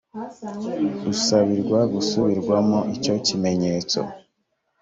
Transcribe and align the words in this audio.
rusabirwa 1.05 1.79
gusubirwamo 1.93 2.79
icyo 2.95 3.13
kimenyetso 3.25 3.99